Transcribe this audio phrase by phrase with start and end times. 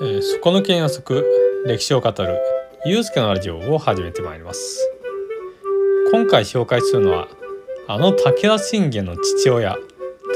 [0.00, 1.26] えー、底抜けに遅く
[1.66, 2.40] 歴史を語る
[2.86, 4.88] ゆうすけのラジオを始めてまいります。
[6.12, 7.26] 今回紹介するのは
[7.88, 9.76] あの武田信玄の父親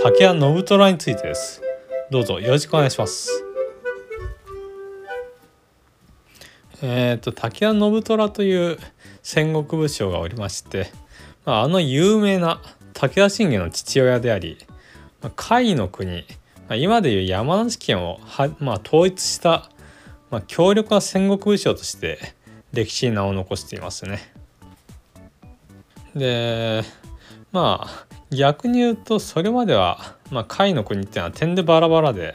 [0.03, 1.62] 武田信虎についてです。
[2.11, 3.45] どうぞよろしくお願いします。
[6.83, 8.79] えっ、ー、と武田信虎という
[9.23, 10.91] 戦国武将がおりまして、
[11.45, 12.60] まあ、あの有名な
[12.95, 14.59] 武田信玄の父親であり、
[15.20, 16.24] まあ、甲斐の国
[16.73, 19.69] まあ、今でいう山梨県をは、まあ、統一した、
[20.30, 22.19] まあ、強力な戦国武将として
[22.73, 24.20] 歴史に名を残していますね。
[26.14, 26.83] で
[27.52, 32.34] まあ逆に言うとそれまでは、まあ、甲斐の国っていうのは点でバラバラで、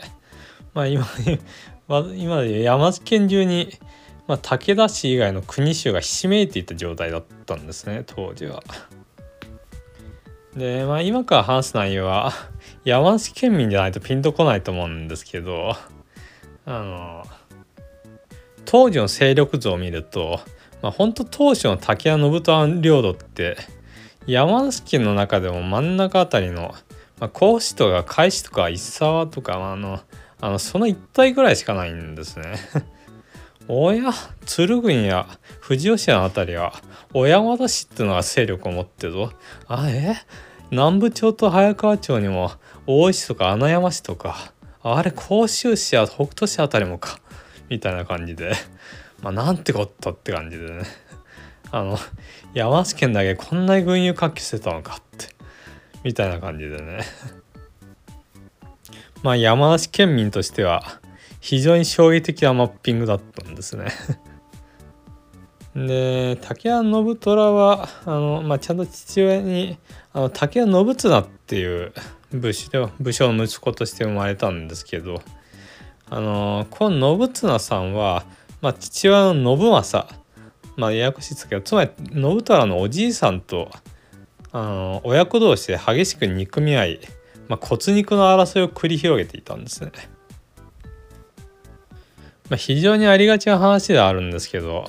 [0.75, 1.07] まあ今、
[2.15, 3.75] 今でいう山梨県中に、
[4.27, 8.61] まあ、武田氏以外の国衆がひしめいていた状態だったんですね当時は。
[10.55, 12.31] でまあ今から話す内容は
[12.83, 15.75] 山梨県民じゃないとピンとこないと思うんですけど
[16.65, 17.25] あの
[18.65, 20.39] 当時の勢力図を見ると、
[20.81, 23.57] まあ、本当当初の竹谷信虎領土って
[24.25, 26.75] 山梨県の中でも真ん中あたりの、
[27.19, 30.01] まあ、甲子とか海市とか石沢とか、あ、あの
[30.41, 32.55] あのその一帯ぐらいしかないんですね。
[33.69, 34.13] 親
[34.45, 35.27] 鶴郡や
[35.65, 36.73] 富士吉田の辺りは
[37.13, 39.31] 小山田市ってのが勢力を持ってるぞ。
[39.67, 40.15] あえ？
[40.71, 42.51] 南部町と早川町にも
[42.85, 47.19] 大石とか穴山市とかあれ甲州市や北斗市あたりもか。
[47.69, 48.53] みたいな感じで。
[49.21, 50.83] まあなんてこったって感じでね。
[51.71, 51.97] あの
[52.53, 55.35] 山梨県だけこんなに群雄割拠してたのかって。
[56.03, 56.99] みたいな感じでね。
[59.23, 61.01] まあ山梨県民としては
[61.47, 63.87] 非常に衝撃的なマッピングだったんですね
[65.73, 69.77] で竹谷信虎はあの、まあ、ちゃんと父親に
[70.11, 71.93] あの竹谷信綱っていう
[72.33, 75.21] 武士で武将の息子として生まれたんですけど
[76.09, 78.25] あのこの信綱さんは、
[78.59, 80.13] まあ、父親の信政
[80.75, 83.71] まあややこしいですけどつまり信虎のおじいさんと
[84.51, 86.99] あの親子同士で激しく憎み合い、
[87.47, 90.16] まあ、骨肉の争いを繰り広げていたんですね。
[92.49, 94.87] まあ、非常にありがちな話ではあるんですけど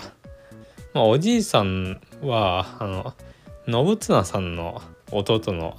[0.94, 3.14] まあ、おじいさんはあ
[3.68, 4.82] の信綱さんの
[5.12, 5.76] 弟の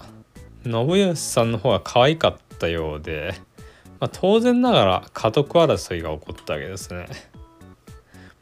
[0.64, 3.34] 信義さんの方が可愛かったようで、
[4.00, 7.08] まあ、当然ながら家督争いが起こったわけですね。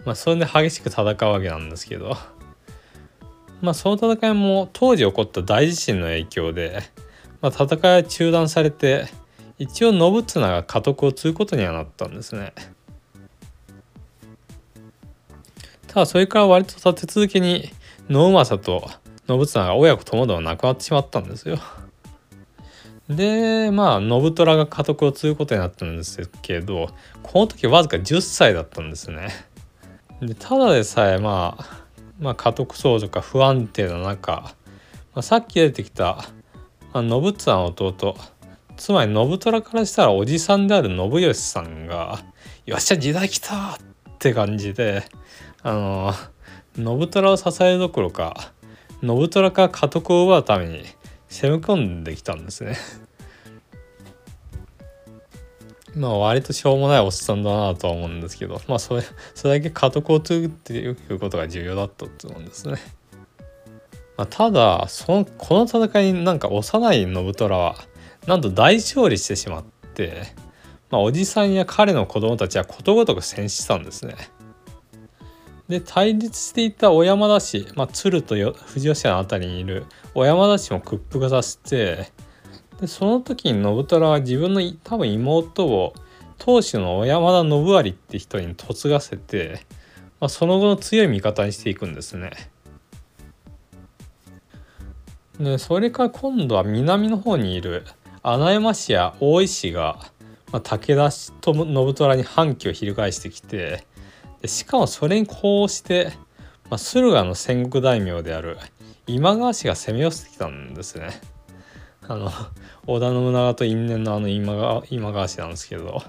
[0.06, 2.16] まあ、それで激しく戦うわけなんですけど、
[3.62, 6.84] まあ、その戦いも当時起こった大地震の影響で、
[7.42, 9.08] まあ、戦いは中断されて
[9.58, 12.54] 一応信綱が家督を継ぐことにはなったんですね。
[15.88, 17.70] ただそれから割と立て続けに
[18.10, 18.90] 信政と
[19.28, 21.58] 信綱が親子ともども亡くなってしまったんですよ。
[23.10, 26.90] でまあ信虎が家督を継ぐことになったんですけど
[27.24, 29.30] この時わずか10歳だったんですね。
[30.22, 31.86] でただでさえまあ
[32.20, 34.54] まあ家督相続が不安定な中、ま
[35.16, 36.26] あ、さっき出てきた、
[36.94, 38.18] まあ、信綱の弟
[38.76, 42.20] つまり信虎からしたらおじさんである信義さんが
[42.66, 45.04] 「よっしゃ時代来た!」って感じで
[45.64, 46.14] あの
[46.76, 48.54] 信虎を支えるどころか
[49.02, 50.84] 信虎から家督を奪うために
[51.30, 52.78] 攻め込んできたんですね
[55.96, 59.04] まあ割としょうもないおっさんだなとは思うんですけどまあそれ
[59.34, 62.78] それだけ家督を継ぐっていうことが重要だったって思うんですね。
[64.18, 67.76] まあ、ただそのこの戦いになんか幼い信虎は
[68.26, 69.64] なんと大勝利してしまっ
[69.94, 70.24] て、
[70.90, 74.16] まあ、おじさんや彼の子供たちはことごとく戦死したんですね。
[75.68, 82.12] で対立していた小山田氏、まあ、鶴と富士吉田の辺りにいる小山田氏も屈服させて
[82.80, 85.94] でその時に信虎は自分の多分妹を
[86.38, 89.62] 当主の小山田信有って人に嫁がせて、
[90.20, 92.32] まあ、その後の強い味方にしていくんですね。
[95.40, 97.86] でそれから今度は南の方にいる
[98.24, 100.00] 穴山氏や大石が、
[100.52, 103.86] まあ、武田氏と信虎に反旗を翻してきて
[104.48, 106.12] しかもそれにこうして、
[106.70, 108.58] まあ、駿河の戦国大名である
[109.06, 111.22] 今川氏が攻め寄せてきたんですね。
[112.10, 112.32] あの
[112.86, 116.02] 織田信長と因縁のあの今川今川氏なんですけど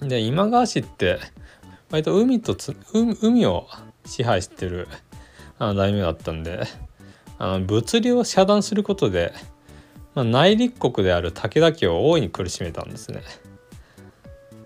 [0.00, 1.18] で今川氏って
[1.90, 2.56] 割と海と
[3.22, 3.66] 海を
[4.06, 4.88] 支配してる
[5.58, 6.64] あの大名だったんで
[7.38, 9.32] あの物流を遮断することで、
[10.14, 13.22] まあ、内陸国である武田家を大いに苦しめたんですね。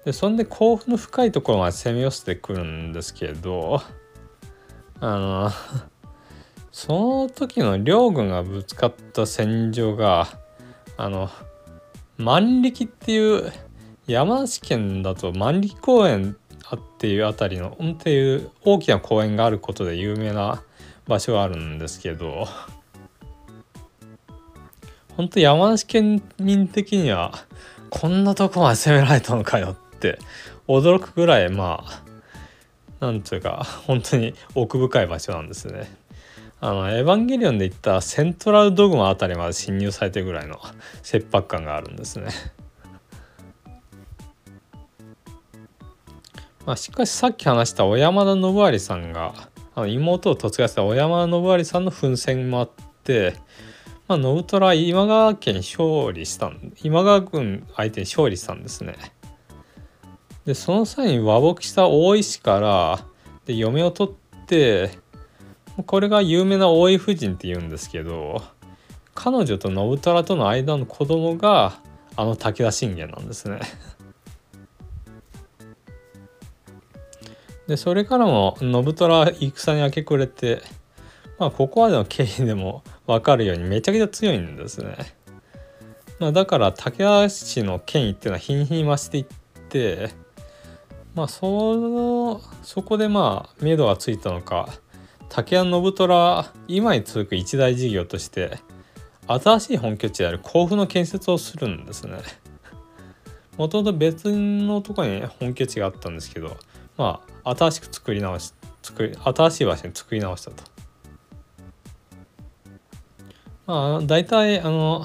[0.04, 3.82] でそんで甲府の深いところまで攻め寄せてくるんですけど
[5.00, 5.50] あの
[6.72, 6.92] そ
[7.24, 10.28] の時の両軍がぶつかった戦場が
[10.96, 11.28] あの
[12.16, 13.52] 万力っていう
[14.06, 16.36] 山梨県だと万里公園
[16.74, 20.62] っていうあたりのっていう大きな公園があることで有名な
[21.06, 22.46] 場所があるんですけど
[25.16, 27.32] 本当山梨県民的には
[27.90, 30.18] こんなとこまで攻められたのかよっって
[30.66, 32.02] 驚くぐらいまあ
[33.04, 35.94] なんというか本当に奥深い場所なんですね。
[36.62, 40.58] あのエヴァンゲリオンで言ったセントラルドグマあたりまで侵入されてるぐらいの
[41.02, 42.28] 切迫感があるんですね。
[46.66, 49.32] まあ、しかしさっき話した小山田信有さんが
[49.74, 52.70] あの妹を嫁がせた小山田信有さんの奮戦もあっ
[53.02, 53.34] て、
[54.06, 56.52] まあ、信虎今川家に勝利した
[56.82, 58.96] 今川軍相手に勝利したんですね。
[60.50, 63.06] でその際に和睦した大石から
[63.46, 64.90] で嫁を取って
[65.86, 68.42] これが有名な大井夫人って言うんですけど
[69.14, 71.78] 彼女と信虎との間の子供が
[72.16, 73.60] あの武田信玄なんですね。
[77.68, 80.62] でそれからも信虎戦に明け暮れて
[81.38, 84.96] まあここまでの経緯でも分かるようにめちゃくちゃ強いんですね。
[86.18, 89.24] まあ、だから武田氏の権威っていうのは日に日に増していっ
[89.68, 90.10] て
[91.14, 94.68] まあそのそこでまあ目処がついたのか
[95.28, 98.58] 竹谷信虎今に続く一大事業として
[99.26, 102.18] 新しい本拠地である甲府の建設をするんですね。
[103.56, 106.56] もともと別のとこに本拠地があったんですけど
[106.96, 110.64] まあ新しく作り直し作り新しい場所に作り直したと。
[113.66, 115.04] まあ大体あの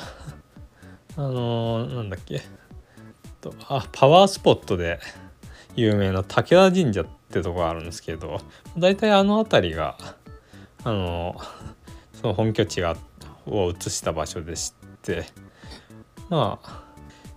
[1.17, 2.41] あのなんだっけ
[3.41, 4.99] とあパワースポットで
[5.75, 8.39] 有名な武田神社ってとこがあるんですけど
[8.77, 9.97] 大体あの辺りが
[10.83, 11.35] あの
[12.13, 12.95] その本拠地が
[13.45, 15.25] を移した場所でして、
[16.29, 16.83] まあ、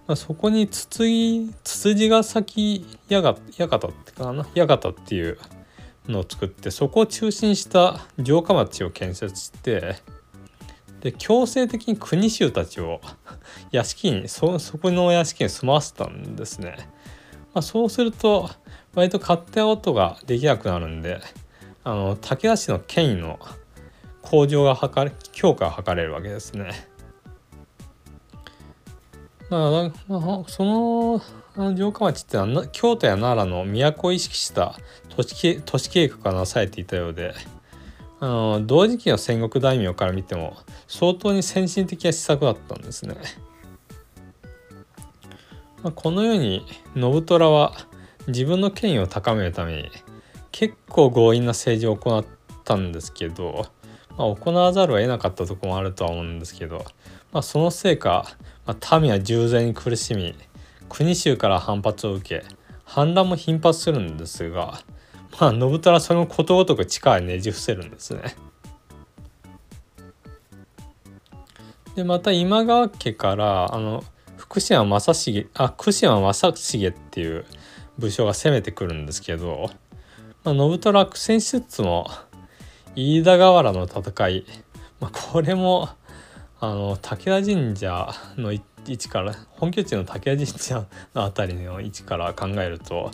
[0.06, 4.44] まあそこにつつぎつつじが先館ってかな？
[4.55, 5.38] 館っていう
[6.06, 9.96] のを作ってそこを中心した城下町を建設して
[11.00, 13.00] で強制的に国衆たちを
[13.70, 16.88] 屋敷にそそこの屋敷に住まわせたんですね。
[17.58, 18.49] まあ、そうすると
[18.94, 21.20] 割と勝手な音ができなくなるんで
[21.82, 23.40] あの武田氏の権威の
[24.22, 26.87] 向上が図れ強化が図れるわけですね。
[29.50, 31.20] まあ、まあ、その
[31.75, 34.76] 城下町ってのは京都や奈良の都を意識した
[35.08, 37.34] 都市都市計画がなされていたようで
[38.20, 40.56] あの同時期の戦国大名から見ても
[40.87, 43.16] 相当に先進的な施策だったんですね。
[45.82, 47.72] まあ、このように信虎は
[48.26, 49.90] 自分の権威を高めるために
[50.50, 52.25] 結構強引な政治を行っ
[52.64, 53.66] たんですけど、
[54.16, 56.84] まあ、行わざるを得なかったとこもあるとは思うんですけど、
[57.32, 58.26] まあ、そのせいか、
[58.66, 60.34] まあ、民は重罪に苦しみ
[60.88, 62.44] 国衆から反発を受け
[62.84, 64.81] 反乱も頻発するんですが、
[65.38, 68.34] まあ、信虎はそれもことごとく力ねじ伏せるんですね。
[71.94, 74.04] でまた今川家からあの
[74.48, 77.44] 福島正成あ福島正成っていう
[77.98, 79.70] 武将が攻めてくるんですけど、
[80.42, 82.08] まあ、信虎苦戦しつつも
[82.96, 84.46] 飯田河原の戦い、
[85.00, 85.90] まあ、これも
[86.60, 93.10] あの武田神社の位置から本拠地の武田神社の辺りの位置から考えると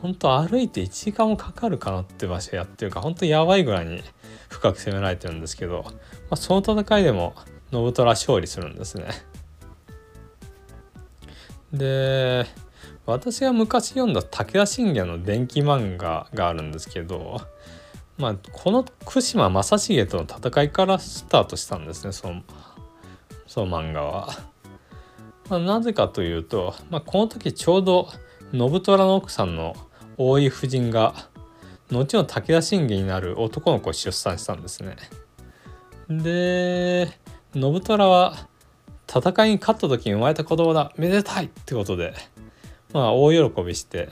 [0.00, 4.02] 本当歩いて1時間もかかるかなって場所やってるか本当やばいぐらいに
[4.48, 5.92] 深く攻められてるんですけど、ま
[6.30, 7.36] あ、その戦いでも
[7.70, 9.06] 信虎勝利するんですね。
[11.72, 12.46] で
[13.06, 17.40] 私が昔読んだ武田信玄の電気漫画があるんですけど、
[18.18, 22.42] まあ、この福島正成との戦いからスタートしたんですねその
[23.46, 24.28] その漫画は。
[25.50, 28.08] まあ、なぜかというと、まあ、この時ちょうど
[28.52, 29.74] 信虎の奥さんの
[30.16, 31.14] 大井夫人が
[31.90, 34.96] 後の武田信玄になる男の子を出産したんですね。
[36.08, 37.10] で
[37.54, 38.48] 信虎は
[39.14, 42.14] 戦いに勝った時に生まれた子供だめでたいってことで
[42.92, 44.08] まあ大喜びして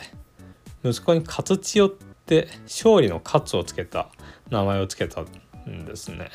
[0.84, 1.90] 息子に勝千代っ
[2.26, 4.10] て勝利の勝をつけた
[4.50, 6.30] 名前をつけたんですね。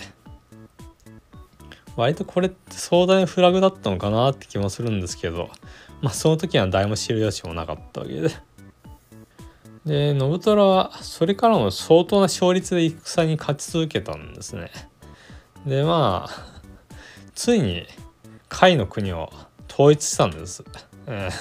[1.95, 5.49] 割とこれって壮大なフラグだったのかなって気もするんですけど
[6.01, 8.29] まあその時には誰も知る由もなかったわけで。
[9.85, 14.71] で信虎はそれからも相当な勝率で戦に勝ち続けたんですね。
[15.65, 16.45] でまあ
[17.35, 17.85] ついに
[18.57, 19.29] 甲斐の国を
[19.69, 20.63] 統一したんです。
[21.07, 21.31] えー、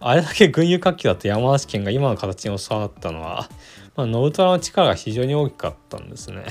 [0.00, 3.50] あれだけ群雄割拠だった山梨県が今の形に収まったのは、
[3.94, 6.46] まあ、信虎の力が非常に大きかったんですね。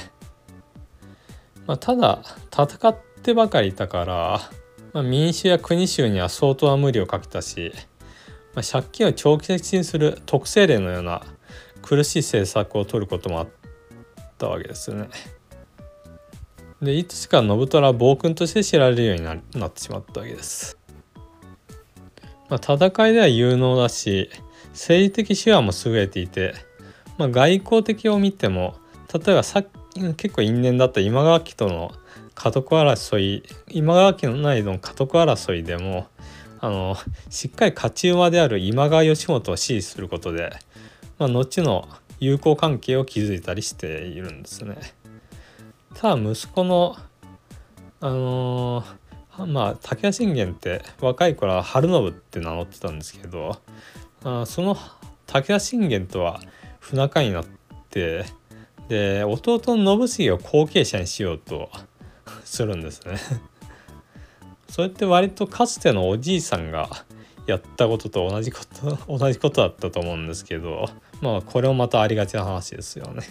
[1.66, 2.22] まあ、ただ
[2.54, 4.42] 戦ってばかりいたから、
[4.94, 7.72] まあ、民衆や国衆には相当な無理をかけたし、
[8.54, 11.24] まあ、借金を長期的にする特性例のような
[11.82, 13.48] 苦しい政策を取ることもあっ
[14.38, 15.10] たわけですよね。
[16.82, 20.78] でいつしか信虎は暴君として知られるようにななってしまったわけです。
[22.50, 24.30] まあ、戦いでは有能だし
[24.72, 26.54] 政治的手腕も優れていて、
[27.18, 28.76] まあ、外交的を見ても
[29.12, 31.92] 例えばさっき結構因縁だった今川家との
[32.36, 36.08] 家督争い今川家の内の家督争いでも
[36.60, 36.98] あの
[37.30, 40.52] しっかり勝ち馬である今川義元を支持することで、
[41.18, 41.88] まあ、後の
[42.20, 44.78] 友好関係を築いたりしているんですね。
[45.96, 46.98] ただ息子の
[48.02, 53.58] あのー、まあ武田信玄って若い頃は晴信って名乗ってたんですけど
[54.24, 54.78] あその
[55.26, 56.42] 武田信玄とは
[56.80, 57.46] 不仲になっ
[57.90, 58.26] て
[58.90, 61.70] で弟の信繁を後継者にしようと
[62.44, 63.18] するんですね
[64.70, 66.90] それって割とかつてのおじいさんが
[67.48, 70.90] やったことと同じこと同じことだったと思うんですけど
[71.22, 73.24] まあこれもまたありがちな話ですよね。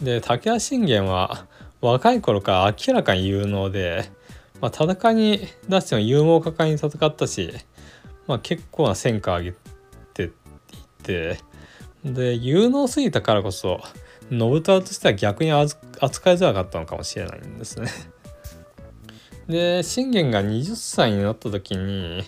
[0.00, 1.46] で武田信玄は
[1.80, 4.10] 若い頃から明らかに有能で、
[4.60, 7.52] まあ、戦いに出しても勇猛果敢に戦ったし、
[8.26, 9.54] まあ、結構な戦果を上げ
[10.14, 10.30] ていっ
[11.02, 11.38] て
[12.04, 13.80] で有能すぎたからこそ
[14.30, 15.78] 信虎としては逆に扱
[16.32, 17.88] いづらかったのかもしれないんですね。
[19.46, 22.22] で信玄が20歳になった時に、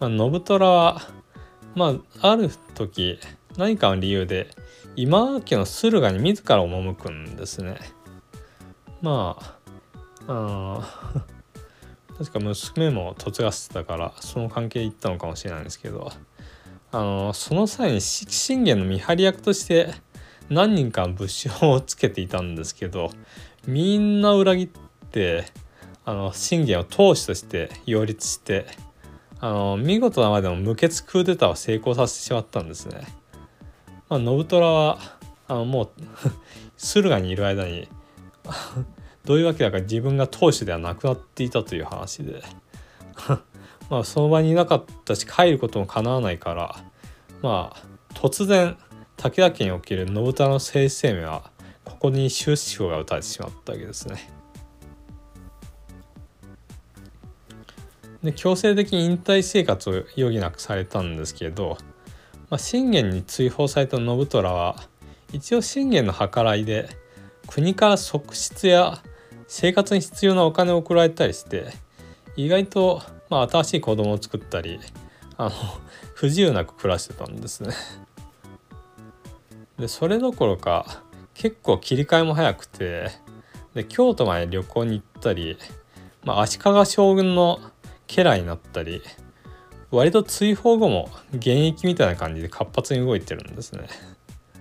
[0.00, 1.02] まあ、信虎は
[1.74, 3.18] まあある時
[3.56, 4.48] 何かの理由で
[4.96, 7.78] 今家の駿河に自ら赴くんですね。
[9.02, 9.54] まあ
[10.26, 11.22] あ
[12.18, 16.12] 確か娘も嫁がせてたからその関係で行ったのかもしれないんですけど
[16.92, 19.92] あのその際に信玄の見張り役として
[20.48, 23.10] 何人か物証をつけていたんですけど
[23.66, 25.44] みんな裏切って
[26.04, 28.66] あの信玄を当主として擁立して
[29.40, 33.06] あの見事なまでも無血クーデターを成功させてしまったんですね。
[34.08, 34.98] まあ、信虎は
[35.48, 35.90] あのもう
[36.76, 37.88] 駿河にいる間に
[39.24, 42.42] どういうわけだか自分が当主ではなくなっていたという話で
[43.88, 46.76] まあその場にいなかったし帰ることもかなわないから
[47.42, 47.82] まあ
[48.14, 48.76] 突然
[49.16, 51.50] 武田家における信虎の政治生命は
[51.84, 54.30] ここに終止符が打たれてしまったわけですね。
[58.22, 61.76] で強制的に引退生活を余儀なくされたんですけど、
[62.54, 64.76] まあ、信玄に追放された信虎は
[65.32, 66.88] 一応信玄の計らいで
[67.48, 69.02] 国から側室や
[69.48, 71.72] 生活に必要なお金を送られたりして
[72.36, 74.78] 意外と、まあ、新しい子供を作ったり
[75.36, 75.50] あの
[76.14, 77.74] 不自由なく暮らしてたんですね。
[79.76, 81.02] でそれどころか
[81.34, 83.10] 結構切り替えも早くて
[83.74, 85.58] で京都まで旅行に行ったり、
[86.22, 87.58] まあ、足利将軍の
[88.06, 89.02] 家来になったり
[89.94, 93.88] 割と追放後も現役みたいな感じで活発に動いてるんですね。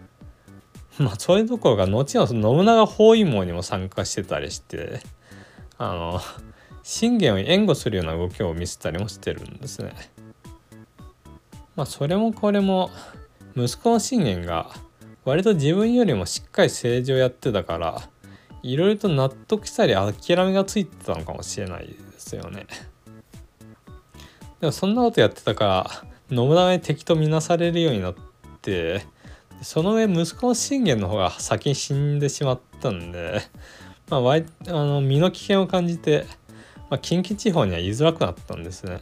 [0.99, 5.01] まあそれどころか後の信長包囲網にも参加してたりして
[5.77, 6.21] あの
[6.83, 9.93] 信玄を援護するような動きを見せたりもしてるんですね。
[11.75, 12.91] まあそれもこれも
[13.55, 14.69] 息子の信玄が
[15.25, 18.09] 割と自分よりもしっかり政治をやってたから
[18.61, 22.67] いろいろと納得したり諦めがついてたのかもしれないですよね。
[24.63, 25.91] でもそんなことやってたから
[26.29, 28.15] 信長に敵と見なされるようになっ
[28.61, 29.05] て
[29.61, 33.41] その上息子の信玄の方が先に死んでしまったんで、
[34.09, 36.25] まあ、あの身の危険を感じて、
[36.89, 39.01] まあ、近畿地方には居づらくなったんですね。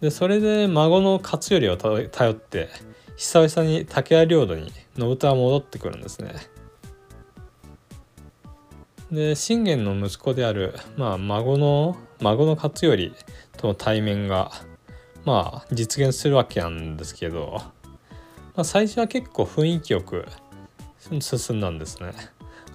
[0.00, 2.70] でそれで孫の勝頼を頼って
[3.16, 6.34] 久々に武田領土に信虎は戻ってくるんですね。
[9.12, 13.12] で信玄の息子である、まあ、孫の孫の勝頼
[13.56, 14.52] との対面が
[15.24, 17.60] まあ実現するわけなんですけど、
[18.54, 20.26] まあ、最初は結構雰囲気よく
[21.20, 22.12] 進んだんですね。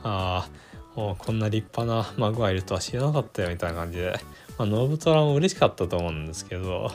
[0.03, 0.65] ああ
[0.95, 4.17] こんな立派な孫がいるとは知らなかったよみたいな感じで、
[4.57, 6.89] まあ、信虎も嬉しかったと思うんですけど、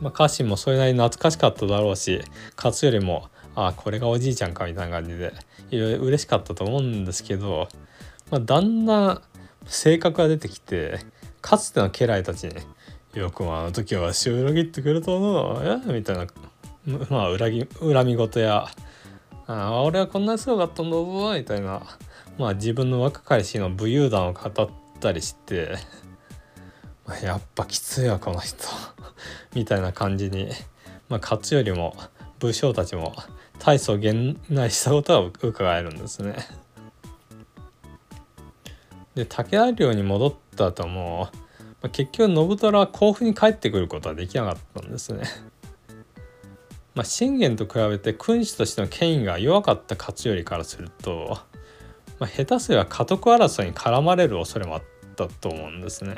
[0.00, 2.22] まあ、家臣もそれなりに懐かしかっただろうし
[2.56, 3.28] 勝頼も
[3.66, 5.32] あこれがおじいちゃんかみたいな感じで。
[5.70, 7.68] いろいろ嬉しかったと思うんですけど、
[8.30, 9.22] まあ、だんだん
[9.66, 10.98] 性格が出てきて
[11.42, 12.54] かつての家来たちに
[13.12, 15.92] 「よくもあの時は死を裏切ってくれたのえ？
[15.92, 16.26] みたいな
[17.10, 18.66] まあ裏ぎ恨み事や
[19.46, 21.04] 「あ俺はこんなにすごかったんだぞ」
[21.36, 21.82] みたいな
[22.38, 24.68] まあ自分の若かりしの武勇談を語っ
[25.00, 25.74] たりして
[27.22, 28.56] やっぱきついわこの人。
[29.54, 30.48] みたいな感じに、
[31.08, 31.96] まあ、勝頼も
[32.38, 33.14] 武将たちも
[33.58, 36.36] 大層言内したことが伺えるんですね。
[39.14, 41.28] で武田領に戻った後も
[41.80, 45.24] まあ、結局信虎は甲府に帰ってくることはできなかったんですね。
[46.94, 51.38] まあ、信玄と比べて君主としての権威が弱かった勝頼からすると、
[52.18, 54.82] まあ、下手すれば家督争いに絡まれる恐れもあっ
[55.14, 56.16] たと思うんですね。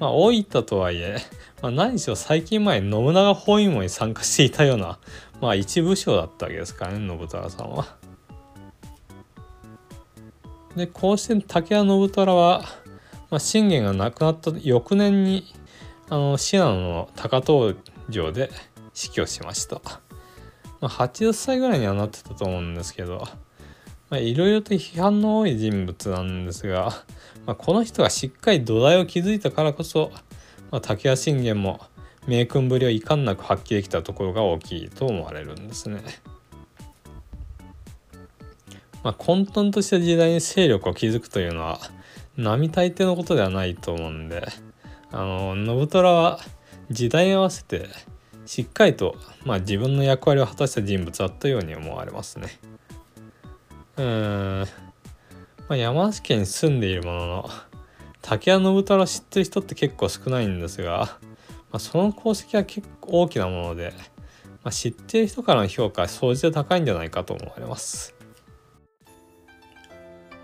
[0.00, 1.18] まあ、大分とはいえ、
[1.62, 4.98] まあ、何しろ最近前信長包囲網に参加していたような、
[5.40, 7.96] まあ、一武将だったわけですからね信虎さんは。
[10.76, 12.62] でこうして武田信虎は、
[13.30, 15.44] まあ、信玄が亡くなった翌年に
[16.08, 17.76] あの信濃の高遠
[18.10, 18.50] 城で
[18.94, 19.80] 死去しました。
[20.80, 23.26] まあ、80歳ぐらいにはなってたと思うんですけど
[24.12, 27.04] いろいろと批判の多い人物なんですが、
[27.46, 30.10] まあ、この人がしっかり土台を築いたからこそ、
[30.70, 31.80] まあ、武田信玄も
[32.28, 36.02] 名君ぶりを遺憾なく発揮できたところが大きいと思われるんですね。
[39.02, 41.80] まあ、混沌とした時代に勢力を築くというのは
[42.36, 44.46] 並大抵のことではないと思うんで
[45.12, 46.40] あの信虎は
[46.90, 47.88] 時代に合わせて
[48.44, 52.48] しっかりと、まあ、自分の役割を果たした人物だったように思われますね。
[53.96, 54.66] うん、
[55.68, 57.50] まあ、山梨県に住んでいるものの
[58.22, 61.18] 武田信虎を知ってる人って結構少ないんですが、
[61.72, 63.92] あ、その功績は結構大きなもので、
[64.62, 68.14] まあ、知っている人からの評価は総じて高いんじゃないかと思われます。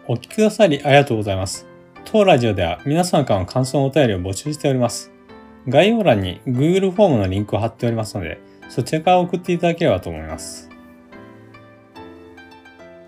[0.07, 1.67] お聞きくださりありがとうございます。
[2.05, 5.11] 当ラジオでは皆様からの感想のお便りを募集しております。
[5.67, 8.39] 概要欄に Google フォームのリンクを貼っておりますので、
[8.69, 10.69] そちらから送っていただければと思います。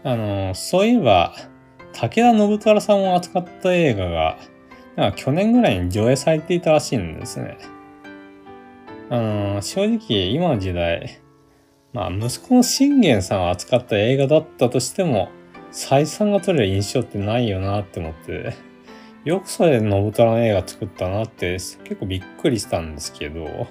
[0.05, 1.35] あの、そういえば、
[1.93, 4.39] 武田信虎さんを扱った映画が、
[4.97, 7.59] なんか去年ぐらいに上映されていたらしいんですね。
[9.09, 11.21] あの、正直今の時代、
[11.93, 15.29] まあ息子の信玄さんを扱った映画だったとしても、
[15.71, 18.55] 採算が取れる印象ってないよなって思って、
[19.25, 23.67] よくそれで信虎の映画作ったなって結構びっくりしたんですけど、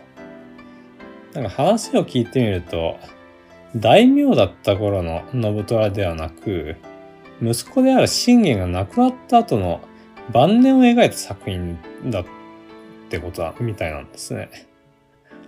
[1.34, 2.98] なんか話を聞いてみると、
[3.76, 6.78] 大名だった頃の信虎ではなく、
[7.42, 9.82] 息子である信玄が亡くなった後の
[10.32, 12.26] 晩年を描いた作品だっ
[13.10, 14.50] てことだ、みたいなんですね。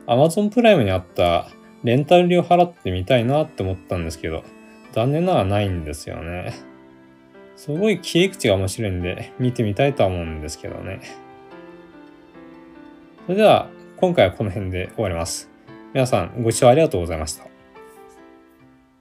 [0.07, 1.49] Amazon プライムにあった
[1.83, 4.43] レンタル料払ってみたいなって思ったんですけど、
[4.93, 6.53] 残念ながらないんですよね。
[7.55, 11.01] すごい切り口が面白いんで見てみたいとは思うんですけどね。
[13.25, 13.67] それでは
[13.97, 15.49] 今回はこの辺で終わります。
[15.93, 17.56] 皆さんご視聴ありがとうございました。